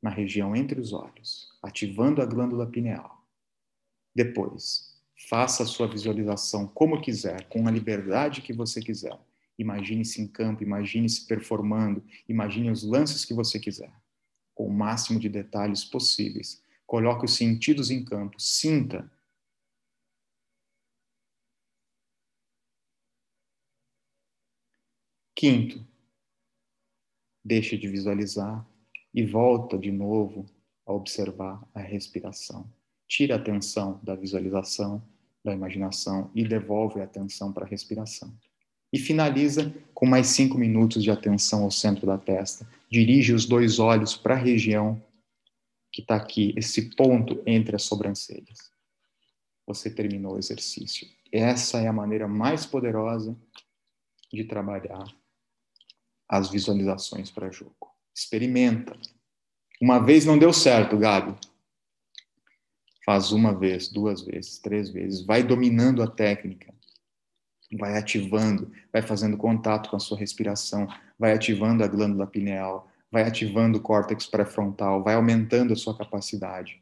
na 0.01 0.11
região 0.11 0.55
entre 0.55 0.79
os 0.79 0.93
olhos, 0.93 1.49
ativando 1.61 2.23
a 2.23 2.27
glândula 2.27 2.67
pineal. 2.69 3.27
Depois, 4.15 4.97
faça 5.29 5.65
a 5.65 5.67
sua 5.67 5.89
visualização 5.89 6.69
como 6.69 7.01
quiser, 7.01 7.49
com 7.49 7.67
a 7.67 7.71
liberdade 7.71 8.43
que 8.43 8.53
você 8.53 8.81
quiser. 8.81 9.19
Imagine-se 9.59 10.23
em 10.23 10.29
campo, 10.29 10.63
imagine-se 10.63 11.27
performando, 11.27 12.05
imagine 12.29 12.71
os 12.71 12.83
lances 12.83 13.25
que 13.25 13.35
você 13.35 13.59
quiser, 13.59 13.93
com 14.55 14.67
o 14.67 14.73
máximo 14.73 15.19
de 15.19 15.29
detalhes 15.29 15.85
possíveis. 15.85 16.63
Coloque 16.87 17.25
os 17.25 17.35
sentidos 17.35 17.91
em 17.91 18.05
campo, 18.05 18.41
sinta 18.41 19.11
Quinto, 25.39 25.87
deixe 27.45 27.79
de 27.79 27.87
visualizar 27.87 28.67
e 29.15 29.25
volta 29.25 29.79
de 29.79 29.93
novo 29.93 30.45
a 30.85 30.93
observar 30.93 31.65
a 31.73 31.81
respiração. 31.81 32.69
Tira 33.07 33.37
a 33.37 33.39
atenção 33.39 34.01
da 34.03 34.17
visualização, 34.17 35.01
da 35.45 35.53
imaginação 35.53 36.29
e 36.35 36.43
devolve 36.43 37.01
a 37.01 37.05
atenção 37.05 37.53
para 37.53 37.65
a 37.65 37.69
respiração. 37.69 38.37
E 38.93 38.99
finaliza 38.99 39.75
com 39.93 40.07
mais 40.07 40.29
cinco 40.29 40.57
minutos 40.57 41.03
de 41.03 41.11
atenção 41.11 41.65
ao 41.65 41.71
centro 41.71 42.07
da 42.07 42.17
testa. 42.17 42.69
Dirige 42.91 43.33
os 43.35 43.45
dois 43.45 43.79
olhos 43.79 44.17
para 44.17 44.35
a 44.35 44.39
região 44.39 45.03
que 45.93 46.03
está 46.03 46.17
aqui, 46.17 46.55
esse 46.57 46.95
ponto 46.95 47.43
entre 47.47 47.75
as 47.75 47.83
sobrancelhas. 47.83 48.71
Você 49.67 49.91
terminou 49.91 50.35
o 50.35 50.39
exercício. 50.39 51.09
Essa 51.33 51.81
é 51.81 51.87
a 51.87 51.93
maneira 51.93 52.27
mais 52.27 52.65
poderosa 52.65 53.37
de 54.33 54.45
trabalhar 54.45 55.05
as 56.29 56.51
visualizações 56.51 57.31
para 57.31 57.51
jogo. 57.51 57.95
Experimenta. 58.15 58.99
Uma 59.81 59.99
vez 59.99 60.25
não 60.25 60.39
deu 60.39 60.53
certo, 60.53 60.97
Gabi. 60.97 61.35
Faz 63.05 63.33
uma 63.33 63.55
vez, 63.55 63.89
duas 63.89 64.21
vezes, 64.23 64.59
três 64.59 64.91
vezes. 64.91 65.23
Vai 65.25 65.43
dominando 65.43 66.03
a 66.03 66.07
técnica. 66.07 66.75
Vai 67.73 67.99
ativando, 67.99 68.73
vai 68.93 69.03
fazendo 69.03 69.37
contato 69.37 69.91
com 69.91 69.97
a 69.97 70.01
sua 70.01 70.17
respiração, 70.19 70.89
vai 71.19 71.33
ativando 71.33 71.85
a 71.85 71.89
glândula 71.89 72.27
pineal, 72.27 72.89
vai 73.11 73.25
ativando 73.25 73.79
o 73.79 73.83
córtex 73.83 74.27
pré-frontal, 74.27 75.03
vai 75.03 75.15
aumentando 75.15 75.73
a 75.73 75.77
sua 75.77 75.97
capacidade. 75.97 76.81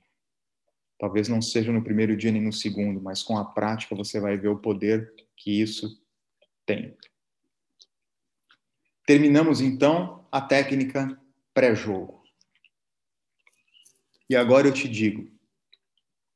Talvez 0.99 1.29
não 1.29 1.43
seja 1.43 1.73
no 1.73 1.83
primeiro 1.83 2.17
dia 2.17 2.33
nem 2.33 2.43
no 2.43 2.53
segundo, 2.53 3.01
mas 3.01 3.23
com 3.23 3.37
a 3.37 3.45
prática 3.45 3.95
você 3.95 4.19
vai 4.19 4.37
ver 4.37 4.49
o 4.49 4.59
poder 4.59 5.13
que 5.37 5.61
isso 5.61 6.03
tem. 6.65 6.97
Terminamos 9.07 9.61
então 9.61 10.27
a 10.33 10.41
técnica 10.41 11.19
pré-jogo. 11.55 12.23
E 14.29 14.35
agora 14.35 14.67
eu 14.67 14.73
te 14.73 14.89
digo, 14.89 15.31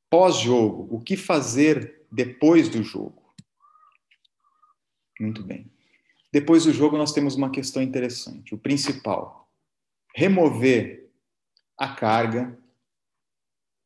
pós-jogo, 0.09 0.87
o 0.95 1.01
que 1.01 1.17
fazer 1.17 2.05
depois 2.09 2.69
do 2.69 2.81
jogo? 2.81 3.20
Muito 5.21 5.43
bem. 5.43 5.69
Depois 6.33 6.65
do 6.65 6.73
jogo, 6.73 6.97
nós 6.97 7.13
temos 7.13 7.35
uma 7.35 7.51
questão 7.51 7.83
interessante. 7.83 8.55
O 8.55 8.57
principal: 8.57 9.47
remover 10.15 11.09
a 11.77 11.89
carga. 11.89 12.57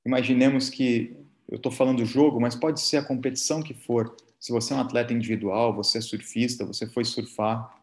Imaginemos 0.05 0.69
que 0.69 1.13
eu 1.49 1.57
estou 1.57 1.71
falando 1.71 1.97
do 1.97 2.05
jogo, 2.05 2.39
mas 2.39 2.55
pode 2.55 2.79
ser 2.79 2.97
a 2.97 3.03
competição 3.03 3.61
que 3.61 3.73
for. 3.73 4.15
Se 4.39 4.51
você 4.51 4.73
é 4.73 4.77
um 4.77 4.79
atleta 4.79 5.11
individual, 5.11 5.75
você 5.75 5.97
é 5.97 6.01
surfista, 6.01 6.63
você 6.63 6.87
foi 6.87 7.03
surfar, 7.03 7.81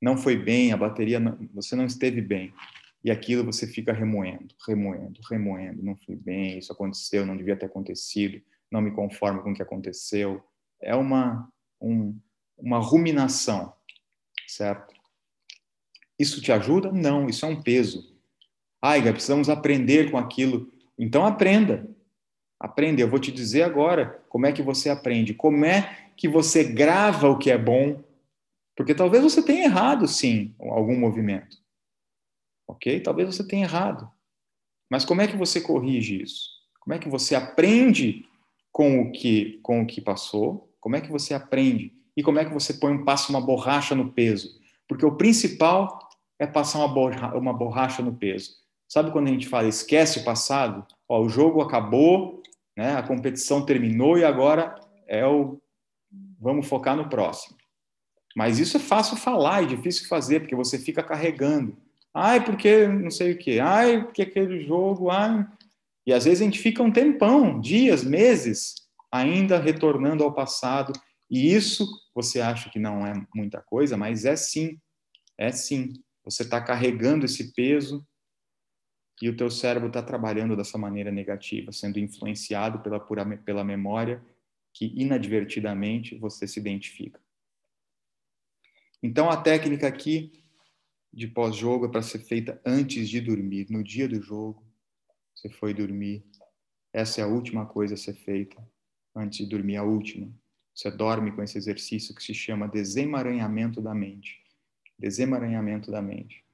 não 0.00 0.16
foi 0.16 0.36
bem, 0.36 0.72
a 0.72 0.76
bateria, 0.76 1.18
não, 1.18 1.38
você 1.54 1.74
não 1.74 1.86
esteve 1.86 2.20
bem. 2.20 2.52
E 3.02 3.10
aquilo 3.10 3.44
você 3.44 3.66
fica 3.66 3.92
remoendo, 3.92 4.54
remoendo, 4.66 5.20
remoendo. 5.28 5.82
Não 5.82 5.96
fui 5.96 6.14
bem, 6.14 6.58
isso 6.58 6.72
aconteceu, 6.72 7.26
não 7.26 7.36
devia 7.36 7.56
ter 7.56 7.66
acontecido, 7.66 8.40
não 8.70 8.80
me 8.80 8.92
conformo 8.92 9.42
com 9.42 9.50
o 9.50 9.54
que 9.54 9.62
aconteceu. 9.62 10.44
É 10.80 10.94
uma, 10.94 11.50
um, 11.80 12.16
uma 12.62 12.78
ruminação, 12.78 13.74
certo? 14.46 14.94
Isso 16.18 16.40
te 16.40 16.52
ajuda? 16.52 16.92
Não, 16.92 17.28
isso 17.28 17.44
é 17.44 17.48
um 17.48 17.60
peso. 17.60 18.16
Aiga, 18.80 19.12
precisamos 19.12 19.48
aprender 19.48 20.10
com 20.10 20.16
aquilo. 20.16 20.72
Então 20.96 21.26
aprenda. 21.26 21.90
Aprender. 22.60 23.02
Eu 23.02 23.10
vou 23.10 23.18
te 23.18 23.32
dizer 23.32 23.64
agora 23.64 24.24
como 24.28 24.46
é 24.46 24.52
que 24.52 24.62
você 24.62 24.88
aprende. 24.88 25.34
Como 25.34 25.64
é 25.64 26.10
que 26.16 26.28
você 26.28 26.62
grava 26.62 27.28
o 27.28 27.38
que 27.38 27.50
é 27.50 27.58
bom. 27.58 28.02
Porque 28.76 28.94
talvez 28.94 29.22
você 29.22 29.42
tenha 29.42 29.64
errado, 29.64 30.06
sim, 30.06 30.54
algum 30.58 30.96
movimento. 30.96 31.58
Ok? 32.68 33.00
Talvez 33.00 33.34
você 33.34 33.46
tenha 33.46 33.64
errado. 33.64 34.10
Mas 34.88 35.04
como 35.04 35.20
é 35.20 35.26
que 35.26 35.36
você 35.36 35.60
corrige 35.60 36.22
isso? 36.22 36.50
Como 36.80 36.94
é 36.94 36.98
que 36.98 37.08
você 37.08 37.34
aprende 37.34 38.26
com 38.70 39.00
o 39.00 39.12
que, 39.12 39.58
com 39.62 39.82
o 39.82 39.86
que 39.86 40.00
passou? 40.00 40.72
Como 40.80 40.96
é 40.96 41.00
que 41.00 41.10
você 41.10 41.34
aprende? 41.34 41.92
E 42.16 42.22
como 42.22 42.38
é 42.38 42.44
que 42.44 42.52
você 42.52 42.74
põe, 42.74 43.04
passa 43.04 43.30
uma 43.30 43.40
borracha 43.40 43.94
no 43.94 44.12
peso? 44.12 44.60
Porque 44.88 45.06
o 45.06 45.16
principal 45.16 45.98
é 46.38 46.46
passar 46.46 46.78
uma, 46.78 46.88
borra, 46.88 47.36
uma 47.36 47.52
borracha 47.52 48.02
no 48.02 48.14
peso. 48.14 48.50
Sabe 48.88 49.10
quando 49.10 49.28
a 49.28 49.30
gente 49.30 49.48
fala 49.48 49.68
esquece 49.68 50.18
o 50.18 50.24
passado? 50.24 50.86
Ó, 51.08 51.22
o 51.22 51.28
jogo 51.28 51.62
acabou, 51.62 52.42
né? 52.76 52.94
a 52.94 53.02
competição 53.02 53.64
terminou 53.64 54.18
e 54.18 54.24
agora 54.24 54.74
é 55.06 55.26
o 55.26 55.58
vamos 56.38 56.66
focar 56.66 56.96
no 56.96 57.08
próximo. 57.08 57.56
Mas 58.36 58.58
isso 58.58 58.76
é 58.76 58.80
fácil 58.80 59.16
falar 59.16 59.62
e 59.62 59.66
difícil 59.66 60.08
fazer, 60.08 60.40
porque 60.40 60.56
você 60.56 60.78
fica 60.78 61.02
carregando. 61.02 61.76
Ai, 62.12 62.44
porque 62.44 62.86
não 62.86 63.10
sei 63.10 63.32
o 63.32 63.38
quê. 63.38 63.60
Ai, 63.62 64.04
porque 64.04 64.22
aquele 64.22 64.60
jogo. 64.64 65.10
Ai. 65.10 65.46
E 66.06 66.12
às 66.12 66.24
vezes 66.24 66.40
a 66.40 66.44
gente 66.44 66.58
fica 66.58 66.82
um 66.82 66.90
tempão, 66.90 67.60
dias, 67.60 68.02
meses, 68.02 68.74
ainda 69.10 69.58
retornando 69.58 70.24
ao 70.24 70.32
passado. 70.32 70.92
E 71.32 71.54
isso 71.54 71.88
você 72.14 72.42
acha 72.42 72.68
que 72.68 72.78
não 72.78 73.06
é 73.06 73.14
muita 73.34 73.62
coisa, 73.62 73.96
mas 73.96 74.26
é 74.26 74.36
sim. 74.36 74.78
É 75.38 75.50
sim. 75.50 75.94
Você 76.22 76.42
está 76.42 76.60
carregando 76.60 77.24
esse 77.24 77.54
peso 77.54 78.06
e 79.22 79.30
o 79.30 79.36
teu 79.36 79.50
cérebro 79.50 79.88
está 79.88 80.02
trabalhando 80.02 80.54
dessa 80.54 80.76
maneira 80.76 81.10
negativa, 81.10 81.72
sendo 81.72 81.98
influenciado 81.98 82.80
pela, 82.80 83.00
pura, 83.00 83.24
pela 83.38 83.64
memória 83.64 84.22
que 84.74 84.92
inadvertidamente 84.94 86.18
você 86.18 86.46
se 86.46 86.60
identifica. 86.60 87.18
Então 89.02 89.30
a 89.30 89.40
técnica 89.40 89.88
aqui 89.88 90.44
de 91.10 91.26
pós-jogo 91.28 91.86
é 91.86 91.88
para 91.88 92.02
ser 92.02 92.18
feita 92.18 92.60
antes 92.64 93.08
de 93.08 93.22
dormir, 93.22 93.68
no 93.70 93.82
dia 93.82 94.06
do 94.06 94.20
jogo. 94.20 94.62
Você 95.34 95.48
foi 95.48 95.72
dormir. 95.72 96.26
Essa 96.92 97.22
é 97.22 97.24
a 97.24 97.28
última 97.28 97.64
coisa 97.64 97.94
a 97.94 97.96
ser 97.96 98.14
feita 98.16 98.62
antes 99.16 99.38
de 99.38 99.46
dormir, 99.46 99.76
a 99.76 99.82
última. 99.82 100.30
Você 100.74 100.90
dorme 100.90 101.32
com 101.32 101.42
esse 101.42 101.58
exercício 101.58 102.14
que 102.14 102.22
se 102.22 102.34
chama 102.34 102.68
desemaranhamento 102.68 103.80
da 103.80 103.94
mente. 103.94 104.42
Desemaranhamento 104.98 105.90
da 105.90 106.00
mente. 106.00 106.44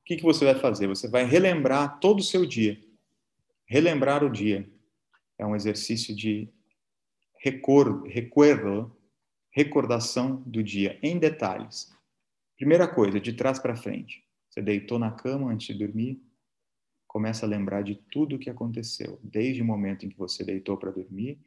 O 0.00 0.04
que, 0.04 0.16
que 0.16 0.22
você 0.22 0.44
vai 0.44 0.54
fazer? 0.54 0.86
Você 0.86 1.08
vai 1.08 1.24
relembrar 1.24 1.98
todo 1.98 2.20
o 2.20 2.24
seu 2.24 2.46
dia. 2.46 2.80
Relembrar 3.66 4.22
o 4.22 4.30
dia 4.30 4.70
é 5.38 5.44
um 5.44 5.56
exercício 5.56 6.14
de 6.14 6.48
recordo, 7.38 8.06
recuerdo, 8.06 8.96
recordação 9.50 10.42
do 10.42 10.62
dia 10.62 10.98
em 11.02 11.18
detalhes. 11.18 11.92
Primeira 12.56 12.86
coisa, 12.86 13.20
de 13.20 13.32
trás 13.32 13.58
para 13.58 13.76
frente. 13.76 14.24
Você 14.48 14.62
deitou 14.62 14.98
na 14.98 15.10
cama 15.10 15.50
antes 15.50 15.66
de 15.66 15.84
dormir, 15.84 16.22
começa 17.06 17.44
a 17.44 17.48
lembrar 17.48 17.82
de 17.82 17.96
tudo 18.10 18.36
o 18.36 18.38
que 18.38 18.48
aconteceu, 18.48 19.18
desde 19.22 19.62
o 19.62 19.64
momento 19.64 20.06
em 20.06 20.08
que 20.08 20.16
você 20.16 20.44
deitou 20.44 20.76
para 20.76 20.90
dormir, 20.90 21.38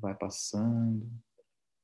vai 0.00 0.14
passando, 0.14 1.08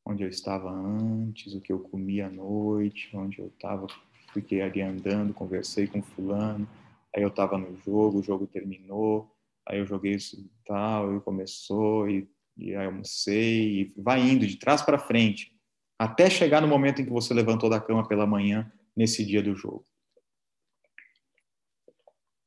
onde 0.06 0.22
eu 0.22 0.28
estava 0.28 0.70
antes, 0.70 1.54
o 1.54 1.60
que 1.60 1.72
eu 1.72 1.78
comi 1.78 2.20
à 2.20 2.30
noite, 2.30 3.10
onde 3.14 3.38
eu 3.38 3.46
estava, 3.46 3.86
fiquei 4.32 4.60
ali 4.60 4.82
andando, 4.82 5.32
conversei 5.32 5.86
com 5.86 6.02
fulano, 6.02 6.68
aí 7.14 7.22
eu 7.22 7.28
estava 7.28 7.56
no 7.56 7.76
jogo, 7.78 8.18
o 8.18 8.22
jogo 8.22 8.46
terminou, 8.46 9.30
aí 9.66 9.78
eu 9.78 9.86
joguei 9.86 10.14
isso 10.14 10.38
e 10.38 10.50
tal, 10.66 11.16
e 11.16 11.20
começou, 11.20 12.08
e, 12.08 12.28
e 12.56 12.74
aí 12.74 12.86
almocei, 12.86 13.80
e 13.80 13.94
vai 13.96 14.20
indo 14.20 14.46
de 14.46 14.56
trás 14.56 14.82
para 14.82 14.98
frente, 14.98 15.52
até 15.98 16.28
chegar 16.28 16.60
no 16.60 16.68
momento 16.68 17.00
em 17.00 17.04
que 17.04 17.10
você 17.10 17.32
levantou 17.32 17.70
da 17.70 17.80
cama 17.80 18.06
pela 18.06 18.26
manhã, 18.26 18.70
nesse 18.96 19.24
dia 19.24 19.42
do 19.42 19.54
jogo. 19.56 19.84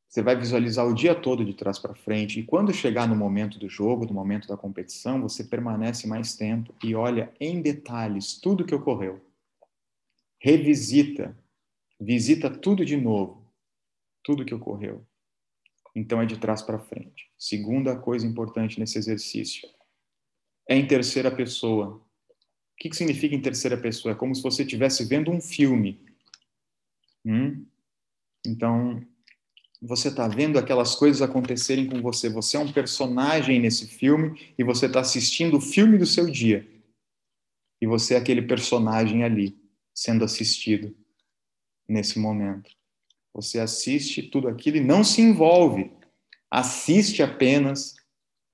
Você 0.07 0.21
vai 0.21 0.37
visualizar 0.37 0.87
o 0.87 0.93
dia 0.93 1.13
todo 1.13 1.43
de 1.43 1.53
trás 1.53 1.77
para 1.77 1.93
frente, 1.93 2.39
e 2.39 2.43
quando 2.43 2.73
chegar 2.73 3.07
no 3.07 3.15
momento 3.15 3.59
do 3.59 3.67
jogo, 3.67 4.05
no 4.05 4.13
momento 4.13 4.47
da 4.47 4.55
competição, 4.55 5.21
você 5.21 5.43
permanece 5.43 6.07
mais 6.07 6.35
tempo 6.35 6.73
e 6.83 6.95
olha 6.95 7.33
em 7.39 7.61
detalhes 7.61 8.39
tudo 8.39 8.65
que 8.65 8.73
ocorreu. 8.73 9.21
Revisita, 10.39 11.37
visita 11.99 12.49
tudo 12.49 12.85
de 12.85 12.95
novo, 12.95 13.45
tudo 14.23 14.45
que 14.45 14.53
ocorreu. 14.53 15.05
Então 15.93 16.21
é 16.21 16.25
de 16.25 16.37
trás 16.37 16.61
para 16.61 16.79
frente. 16.79 17.29
Segunda 17.37 17.97
coisa 17.97 18.25
importante 18.25 18.79
nesse 18.79 18.97
exercício 18.97 19.67
é 20.69 20.75
em 20.75 20.87
terceira 20.87 21.31
pessoa. 21.31 21.95
O 21.95 22.77
que, 22.77 22.89
que 22.89 22.95
significa 22.95 23.35
em 23.35 23.41
terceira 23.41 23.75
pessoa? 23.75 24.13
É 24.13 24.15
como 24.15 24.35
se 24.35 24.43
você 24.43 24.61
estivesse 24.61 25.03
vendo 25.03 25.31
um 25.31 25.41
filme. 25.41 25.99
Hum? 27.25 27.65
Então, 28.45 29.03
você 29.81 30.07
está 30.07 30.27
vendo 30.27 30.57
aquelas 30.57 30.95
coisas 30.95 31.21
acontecerem 31.21 31.87
com 31.87 32.01
você. 32.01 32.29
Você 32.29 32.57
é 32.57 32.59
um 32.59 32.71
personagem 32.71 33.59
nesse 33.59 33.87
filme 33.87 34.53
e 34.57 34.63
você 34.63 34.87
está 34.87 34.99
assistindo 34.99 35.57
o 35.57 35.61
filme 35.61 35.97
do 35.97 36.05
seu 36.05 36.29
dia. 36.29 36.67
E 37.79 37.85
você 37.85 38.15
é 38.15 38.17
aquele 38.17 38.41
personagem 38.41 39.23
ali, 39.23 39.55
sendo 39.93 40.25
assistido 40.25 40.95
nesse 41.87 42.17
momento. 42.17 42.71
Você 43.33 43.59
assiste 43.59 44.23
tudo 44.23 44.47
aquilo 44.47 44.77
e 44.77 44.83
não 44.83 45.03
se 45.03 45.21
envolve. 45.21 45.91
Assiste 46.49 47.21
apenas, 47.21 47.95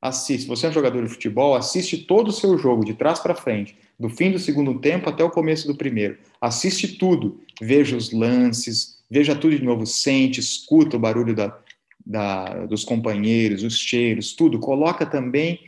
assiste. 0.02 0.46
Você 0.48 0.66
é 0.66 0.70
um 0.70 0.74
jogador 0.74 1.02
de 1.02 1.10
futebol, 1.10 1.56
assiste 1.56 2.00
todo 2.00 2.28
o 2.28 2.34
seu 2.34 2.58
jogo 2.58 2.84
de 2.84 2.94
trás 2.94 3.20
para 3.20 3.34
frente, 3.34 3.78
do 3.98 4.10
fim 4.10 4.30
do 4.30 4.40
segundo 4.40 4.82
tempo 4.82 5.10
até 5.10 5.24
o 5.24 5.32
começo 5.32 5.68
do 5.68 5.76
primeiro. 5.76 6.20
Assiste 6.42 6.98
tudo, 6.98 7.42
veja 7.62 7.96
os 7.96 8.12
lances, 8.12 8.93
veja 9.14 9.36
tudo 9.36 9.56
de 9.58 9.64
novo, 9.64 9.86
sente, 9.86 10.40
escuta 10.40 10.98
o 10.98 11.00
barulho 11.00 11.36
da, 11.36 11.58
da, 12.06 12.66
dos 12.66 12.84
companheiros, 12.84 13.64
os 13.64 13.78
cheiros, 13.78 14.34
tudo. 14.34 14.60
Coloca 14.60 15.06
também 15.06 15.60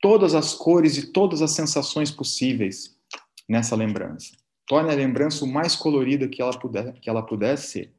todas 0.00 0.34
as 0.34 0.54
cores 0.54 0.96
e 0.96 1.12
todas 1.12 1.40
as 1.40 1.52
sensações 1.52 2.10
possíveis 2.10 2.96
nessa 3.48 3.76
lembrança. 3.76 4.32
Torne 4.66 4.90
a 4.90 4.96
lembrança 4.96 5.44
o 5.44 5.48
mais 5.48 5.76
colorida 5.76 6.28
que 6.28 6.42
ela 6.42 6.58
puder, 6.58 6.92
que 7.00 7.08
ela 7.08 7.22
puder 7.22 7.56
ser 7.56 7.92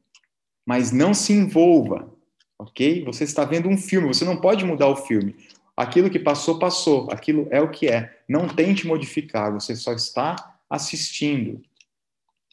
mas 0.66 0.92
não 0.92 1.12
se 1.12 1.32
envolva, 1.32 2.12
ok? 2.58 3.04
Você 3.04 3.24
está 3.24 3.44
vendo 3.44 3.68
um 3.68 3.76
filme, 3.76 4.08
você 4.08 4.24
não 4.24 4.36
pode 4.36 4.64
mudar 4.64 4.88
o 4.88 4.96
filme. 4.96 5.34
Aquilo 5.76 6.10
que 6.10 6.18
passou, 6.18 6.58
passou. 6.58 7.08
Aquilo 7.10 7.48
é 7.50 7.60
o 7.60 7.70
que 7.70 7.88
é. 7.88 8.22
Não 8.28 8.48
tente 8.48 8.86
modificar, 8.86 9.52
você 9.52 9.74
só 9.74 9.92
está 9.92 10.36
assistindo. 10.68 11.60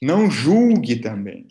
Não 0.01 0.29
julgue 0.29 0.95
também. 0.97 1.45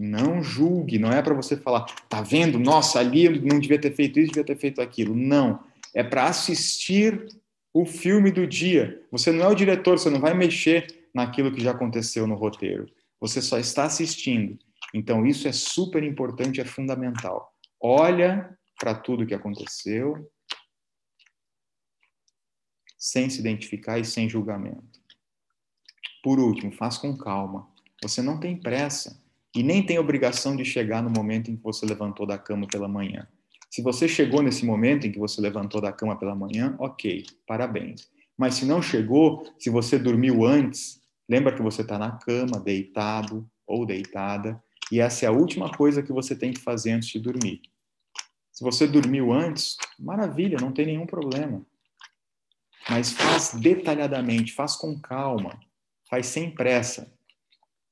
Não 0.00 0.40
julgue. 0.40 0.96
Não 0.96 1.10
é 1.10 1.20
para 1.20 1.34
você 1.34 1.56
falar, 1.56 1.84
tá 2.08 2.22
vendo? 2.22 2.56
Nossa, 2.56 3.00
ali 3.00 3.24
eu 3.24 3.42
não 3.42 3.58
devia 3.58 3.80
ter 3.80 3.92
feito 3.92 4.20
isso, 4.20 4.28
devia 4.28 4.44
ter 4.44 4.56
feito 4.56 4.80
aquilo. 4.80 5.12
Não. 5.12 5.64
É 5.92 6.04
para 6.04 6.26
assistir 6.26 7.26
o 7.74 7.84
filme 7.84 8.30
do 8.30 8.46
dia. 8.46 9.04
Você 9.10 9.32
não 9.32 9.44
é 9.44 9.48
o 9.48 9.56
diretor, 9.56 9.98
você 9.98 10.08
não 10.08 10.20
vai 10.20 10.34
mexer 10.34 11.08
naquilo 11.12 11.50
que 11.50 11.60
já 11.60 11.72
aconteceu 11.72 12.28
no 12.28 12.36
roteiro. 12.36 12.88
Você 13.20 13.42
só 13.42 13.58
está 13.58 13.86
assistindo. 13.86 14.56
Então, 14.94 15.26
isso 15.26 15.48
é 15.48 15.52
super 15.52 16.04
importante, 16.04 16.60
é 16.60 16.64
fundamental. 16.64 17.52
Olha 17.82 18.56
para 18.78 18.94
tudo 18.94 19.26
que 19.26 19.34
aconteceu, 19.34 20.30
sem 22.96 23.28
se 23.28 23.40
identificar 23.40 23.98
e 23.98 24.04
sem 24.04 24.28
julgamento. 24.28 25.00
Por 26.22 26.38
último, 26.38 26.70
faz 26.70 26.98
com 26.98 27.16
calma. 27.16 27.68
Você 28.00 28.22
não 28.22 28.38
tem 28.38 28.56
pressa 28.56 29.20
e 29.58 29.62
nem 29.64 29.82
tem 29.82 29.98
obrigação 29.98 30.54
de 30.54 30.64
chegar 30.64 31.02
no 31.02 31.10
momento 31.10 31.50
em 31.50 31.56
que 31.56 31.62
você 31.64 31.84
levantou 31.84 32.24
da 32.24 32.38
cama 32.38 32.68
pela 32.68 32.86
manhã. 32.86 33.26
Se 33.68 33.82
você 33.82 34.06
chegou 34.06 34.40
nesse 34.40 34.64
momento 34.64 35.04
em 35.04 35.10
que 35.10 35.18
você 35.18 35.40
levantou 35.40 35.80
da 35.80 35.92
cama 35.92 36.16
pela 36.16 36.32
manhã, 36.32 36.76
ok, 36.78 37.26
parabéns. 37.44 38.08
Mas 38.36 38.54
se 38.54 38.64
não 38.64 38.80
chegou, 38.80 39.52
se 39.58 39.68
você 39.68 39.98
dormiu 39.98 40.46
antes, 40.46 41.00
lembra 41.28 41.52
que 41.52 41.60
você 41.60 41.82
está 41.82 41.98
na 41.98 42.12
cama, 42.12 42.60
deitado 42.60 43.50
ou 43.66 43.84
deitada, 43.84 44.62
e 44.92 45.00
essa 45.00 45.24
é 45.24 45.28
a 45.28 45.32
última 45.32 45.72
coisa 45.72 46.04
que 46.04 46.12
você 46.12 46.36
tem 46.36 46.52
que 46.52 46.60
fazer 46.60 46.92
antes 46.92 47.08
de 47.08 47.18
dormir. 47.18 47.60
Se 48.52 48.62
você 48.62 48.86
dormiu 48.86 49.32
antes, 49.32 49.76
maravilha, 49.98 50.56
não 50.60 50.70
tem 50.70 50.86
nenhum 50.86 51.04
problema. 51.04 51.66
Mas 52.88 53.10
faz 53.10 53.54
detalhadamente, 53.54 54.52
faz 54.52 54.76
com 54.76 54.96
calma, 55.00 55.58
faz 56.08 56.26
sem 56.26 56.48
pressa. 56.48 57.12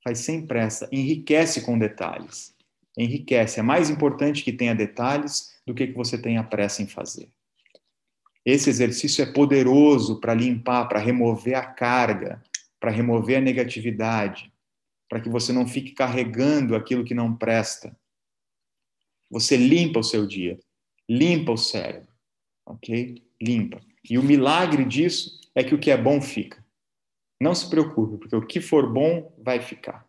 Faz 0.06 0.20
sem 0.20 0.46
pressa, 0.46 0.88
enriquece 0.92 1.62
com 1.62 1.76
detalhes. 1.76 2.54
Enriquece. 2.96 3.58
É 3.58 3.62
mais 3.64 3.90
importante 3.90 4.44
que 4.44 4.52
tenha 4.52 4.72
detalhes 4.72 5.52
do 5.66 5.74
que 5.74 5.88
que 5.88 5.94
você 5.94 6.16
tenha 6.16 6.44
pressa 6.44 6.80
em 6.80 6.86
fazer. 6.86 7.28
Esse 8.44 8.70
exercício 8.70 9.24
é 9.24 9.32
poderoso 9.32 10.20
para 10.20 10.32
limpar, 10.32 10.86
para 10.86 11.00
remover 11.00 11.56
a 11.56 11.66
carga, 11.66 12.40
para 12.78 12.92
remover 12.92 13.38
a 13.38 13.40
negatividade, 13.40 14.52
para 15.08 15.20
que 15.20 15.28
você 15.28 15.52
não 15.52 15.66
fique 15.66 15.90
carregando 15.90 16.76
aquilo 16.76 17.02
que 17.02 17.12
não 17.12 17.34
presta. 17.34 17.98
Você 19.28 19.56
limpa 19.56 19.98
o 19.98 20.04
seu 20.04 20.24
dia. 20.24 20.56
limpa 21.08 21.50
o 21.50 21.58
cérebro, 21.58 22.12
ok? 22.64 23.20
Limpa. 23.42 23.80
E 24.08 24.18
o 24.18 24.22
milagre 24.22 24.84
disso 24.84 25.40
é 25.52 25.64
que 25.64 25.74
o 25.74 25.80
que 25.80 25.90
é 25.90 25.96
bom 25.96 26.22
fica. 26.22 26.64
Não 27.40 27.54
se 27.54 27.68
preocupe, 27.68 28.18
porque 28.18 28.36
o 28.36 28.46
que 28.46 28.60
for 28.60 28.90
bom 28.92 29.32
vai 29.38 29.60
ficar. 29.60 30.06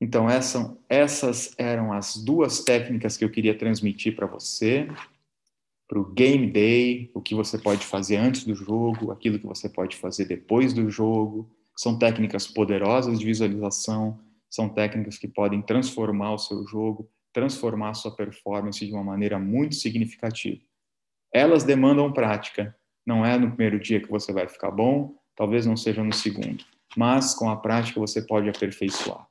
Então, 0.00 0.30
essa, 0.30 0.78
essas 0.88 1.52
eram 1.58 1.92
as 1.92 2.16
duas 2.16 2.62
técnicas 2.62 3.16
que 3.16 3.24
eu 3.24 3.30
queria 3.30 3.58
transmitir 3.58 4.14
para 4.14 4.26
você, 4.26 4.88
para 5.88 5.98
o 5.98 6.04
game 6.04 6.46
day, 6.46 7.10
o 7.14 7.20
que 7.20 7.34
você 7.34 7.58
pode 7.58 7.84
fazer 7.84 8.16
antes 8.16 8.44
do 8.44 8.54
jogo, 8.54 9.10
aquilo 9.10 9.38
que 9.38 9.46
você 9.46 9.68
pode 9.68 9.96
fazer 9.96 10.26
depois 10.26 10.72
do 10.72 10.88
jogo. 10.88 11.50
São 11.76 11.98
técnicas 11.98 12.46
poderosas 12.46 13.18
de 13.18 13.24
visualização, 13.24 14.20
são 14.50 14.68
técnicas 14.68 15.18
que 15.18 15.26
podem 15.26 15.62
transformar 15.62 16.34
o 16.34 16.38
seu 16.38 16.66
jogo, 16.66 17.10
transformar 17.32 17.90
a 17.90 17.94
sua 17.94 18.14
performance 18.14 18.84
de 18.84 18.92
uma 18.92 19.04
maneira 19.04 19.38
muito 19.38 19.74
significativa. 19.74 20.60
Elas 21.32 21.64
demandam 21.64 22.12
prática. 22.12 22.76
Não 23.08 23.24
é 23.24 23.38
no 23.38 23.48
primeiro 23.48 23.80
dia 23.80 24.00
que 24.00 24.10
você 24.10 24.32
vai 24.32 24.46
ficar 24.46 24.70
bom, 24.70 25.14
talvez 25.34 25.64
não 25.64 25.76
seja 25.76 26.04
no 26.04 26.12
segundo, 26.12 26.64
mas 26.96 27.34
com 27.34 27.48
a 27.48 27.56
prática 27.56 27.98
você 27.98 28.20
pode 28.20 28.48
aperfeiçoar 28.48 29.26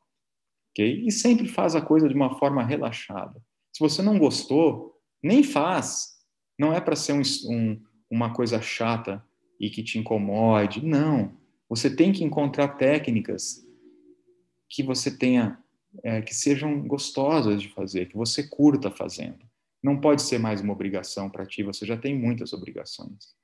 ok? 0.78 1.04
E 1.06 1.12
sempre 1.12 1.48
faz 1.48 1.76
a 1.76 1.82
coisa 1.82 2.08
de 2.08 2.13
uma 2.13 2.38
forma 2.38 2.63
relaxada. 2.63 3.42
Se 3.74 3.80
você 3.80 4.02
não 4.02 4.20
gostou, 4.20 4.96
nem 5.22 5.42
faz. 5.42 6.18
Não 6.60 6.72
é 6.72 6.80
para 6.80 6.96
ser 6.96 7.13
um, 7.13 7.22
um, 7.50 7.82
uma 8.10 8.34
coisa 8.34 8.62
chata 8.62 9.24
e 9.60 9.70
que 9.70 9.84
te 9.84 9.98
incomode. 9.98 10.86
Não. 10.86 11.36
Você 11.68 11.94
tem 11.94 12.13
que 12.13 12.24
encontrar 12.24 12.70
técnicas 12.70 13.66
que 14.70 14.84
você 14.84 15.16
tenha, 15.16 15.58
é, 16.04 16.22
que 16.22 16.36
sejam 16.36 16.88
gostosas 16.88 17.62
de 17.62 17.70
fazer, 17.70 18.08
que 18.08 18.16
você 18.16 18.48
curta 18.48 18.92
fazendo. 18.92 19.46
Não 19.82 20.00
pode 20.00 20.22
ser 20.22 20.38
mais 20.38 20.62
uma 20.62 20.74
obrigação 20.74 21.30
para 21.30 21.46
ti, 21.46 21.63
você 21.63 21.86
já 21.86 21.96
tem 21.96 22.18
muitas 22.18 22.52
obrigações, 22.52 23.36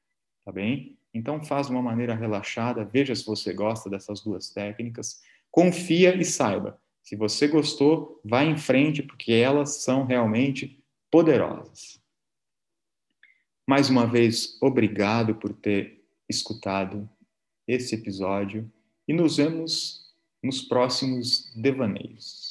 tá 0.43 0.51
bem? 0.51 0.97
Então 1.13 1.43
faz 1.43 1.67
de 1.67 1.73
uma 1.73 1.81
maneira 1.81 2.15
relaxada, 2.15 2.83
veja 2.83 3.15
se 3.15 3.25
você 3.25 3.53
gosta 3.53 3.89
dessas 3.89 4.21
duas 4.21 4.49
técnicas, 4.49 5.21
confia 5.51 6.15
e 6.15 6.25
saiba, 6.25 6.79
se 7.03 7.15
você 7.15 7.47
gostou, 7.47 8.19
vá 8.23 8.43
em 8.43 8.57
frente, 8.57 9.03
porque 9.03 9.33
elas 9.33 9.83
são 9.83 10.05
realmente 10.05 10.81
poderosas. 11.11 12.01
Mais 13.67 13.89
uma 13.89 14.07
vez, 14.07 14.57
obrigado 14.61 15.35
por 15.35 15.53
ter 15.53 16.03
escutado 16.27 17.09
esse 17.67 17.95
episódio 17.95 18.71
e 19.07 19.13
nos 19.13 19.37
vemos 19.37 20.13
nos 20.41 20.61
próximos 20.61 21.53
devaneios. 21.55 22.42